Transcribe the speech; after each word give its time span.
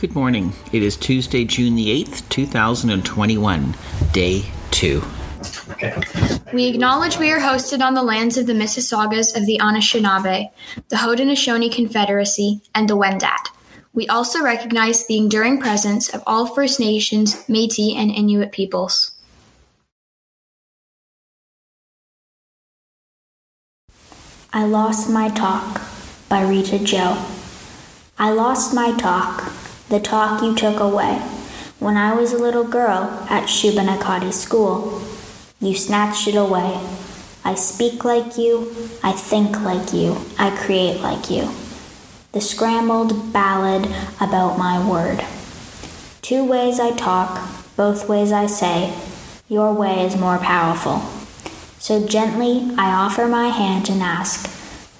Good 0.00 0.14
morning. 0.14 0.54
It 0.72 0.82
is 0.82 0.96
Tuesday, 0.96 1.44
June 1.44 1.74
the 1.74 1.88
8th, 2.04 2.26
2021, 2.30 3.74
day 4.12 4.46
two. 4.70 5.04
We 6.54 6.68
acknowledge 6.68 7.18
we 7.18 7.30
are 7.30 7.38
hosted 7.38 7.82
on 7.82 7.92
the 7.92 8.02
lands 8.02 8.38
of 8.38 8.46
the 8.46 8.54
Mississaugas 8.54 9.36
of 9.36 9.44
the 9.44 9.58
Anishinaabe, 9.60 10.48
the 10.88 10.96
Haudenosaunee 10.96 11.70
Confederacy, 11.70 12.62
and 12.74 12.88
the 12.88 12.96
Wendat. 12.96 13.48
We 13.92 14.08
also 14.08 14.42
recognize 14.42 15.06
the 15.06 15.18
enduring 15.18 15.60
presence 15.60 16.08
of 16.08 16.22
all 16.26 16.46
First 16.46 16.80
Nations, 16.80 17.44
Métis, 17.44 17.94
and 17.94 18.10
Inuit 18.10 18.52
peoples. 18.52 19.10
I 24.50 24.64
Lost 24.64 25.10
My 25.10 25.28
Talk 25.28 25.82
by 26.30 26.40
Rita 26.40 26.78
Joe. 26.78 27.22
I 28.22 28.32
lost 28.32 28.74
my 28.74 28.94
talk, 28.98 29.49
the 29.90 29.98
talk 29.98 30.40
you 30.40 30.54
took 30.54 30.78
away, 30.78 31.16
when 31.80 31.96
I 31.96 32.14
was 32.14 32.32
a 32.32 32.38
little 32.38 32.62
girl 32.62 33.26
at 33.28 33.48
Shubenacadie 33.48 34.32
School. 34.32 35.02
You 35.60 35.74
snatched 35.74 36.28
it 36.28 36.36
away. 36.36 36.80
I 37.44 37.56
speak 37.56 38.04
like 38.04 38.38
you, 38.38 38.70
I 39.02 39.10
think 39.10 39.60
like 39.62 39.92
you, 39.92 40.16
I 40.38 40.56
create 40.56 41.00
like 41.00 41.28
you. 41.28 41.50
The 42.30 42.40
scrambled 42.40 43.32
ballad 43.32 43.90
about 44.20 44.58
my 44.58 44.78
word. 44.88 45.24
Two 46.22 46.44
ways 46.44 46.78
I 46.78 46.92
talk, 46.92 47.40
both 47.76 48.08
ways 48.08 48.30
I 48.30 48.46
say, 48.46 48.94
your 49.48 49.74
way 49.74 50.06
is 50.06 50.16
more 50.16 50.38
powerful. 50.38 51.00
So 51.80 52.06
gently 52.06 52.70
I 52.78 52.92
offer 52.92 53.26
my 53.26 53.48
hand 53.48 53.88
and 53.90 54.02
ask, 54.02 54.48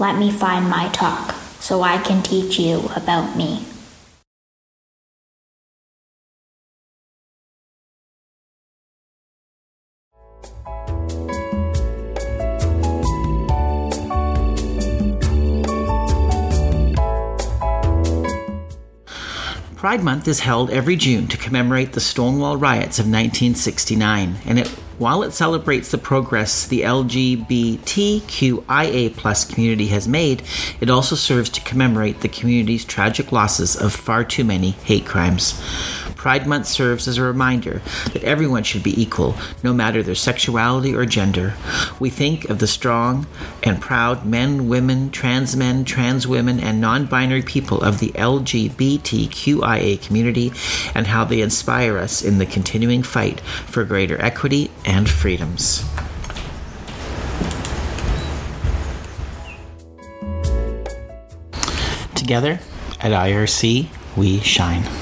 let 0.00 0.18
me 0.18 0.32
find 0.32 0.68
my 0.68 0.88
talk 0.88 1.32
so 1.60 1.82
I 1.82 1.98
can 1.98 2.24
teach 2.24 2.58
you 2.58 2.90
about 2.96 3.36
me. 3.36 3.69
Pride 19.80 20.04
Month 20.04 20.28
is 20.28 20.40
held 20.40 20.68
every 20.68 20.94
June 20.94 21.26
to 21.28 21.38
commemorate 21.38 21.94
the 21.94 22.00
Stonewall 22.00 22.58
riots 22.58 22.98
of 22.98 23.06
1969, 23.06 24.36
and 24.44 24.58
it 24.58 24.68
while 25.00 25.22
it 25.22 25.32
celebrates 25.32 25.90
the 25.90 25.96
progress 25.96 26.66
the 26.66 26.82
LGBTQIA 26.82 27.48
community 29.50 29.86
has 29.86 30.06
made, 30.06 30.42
it 30.78 30.90
also 30.90 31.16
serves 31.16 31.48
to 31.48 31.62
commemorate 31.62 32.20
the 32.20 32.28
community's 32.28 32.84
tragic 32.84 33.32
losses 33.32 33.74
of 33.74 33.94
far 33.94 34.22
too 34.24 34.44
many 34.44 34.72
hate 34.72 35.06
crimes. 35.06 35.58
Pride 36.20 36.46
Month 36.46 36.66
serves 36.66 37.08
as 37.08 37.16
a 37.16 37.22
reminder 37.22 37.80
that 38.12 38.24
everyone 38.24 38.62
should 38.62 38.82
be 38.82 39.00
equal, 39.00 39.36
no 39.62 39.72
matter 39.72 40.02
their 40.02 40.14
sexuality 40.14 40.94
or 40.94 41.06
gender. 41.06 41.54
We 41.98 42.10
think 42.10 42.50
of 42.50 42.58
the 42.58 42.66
strong 42.66 43.26
and 43.62 43.80
proud 43.80 44.26
men, 44.26 44.68
women, 44.68 45.10
trans 45.12 45.56
men, 45.56 45.86
trans 45.86 46.26
women, 46.26 46.60
and 46.60 46.78
non 46.78 47.06
binary 47.06 47.40
people 47.40 47.80
of 47.80 48.00
the 48.00 48.10
LGBTQIA 48.10 50.02
community 50.02 50.52
and 50.94 51.06
how 51.06 51.24
they 51.24 51.40
inspire 51.40 51.96
us 51.96 52.20
in 52.20 52.36
the 52.36 52.44
continuing 52.44 53.02
fight 53.02 53.40
for 53.40 53.82
greater 53.84 54.20
equity 54.20 54.70
and 54.90 55.08
freedoms. 55.08 55.84
Together 62.16 62.58
at 63.00 63.12
IRC, 63.12 63.86
we 64.16 64.40
shine. 64.40 64.99